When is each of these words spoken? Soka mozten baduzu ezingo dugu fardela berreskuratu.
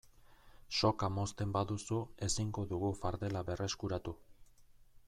Soka 0.79 1.09
mozten 1.17 1.51
baduzu 1.57 1.99
ezingo 2.29 2.65
dugu 2.73 2.91
fardela 3.03 3.45
berreskuratu. 3.53 4.17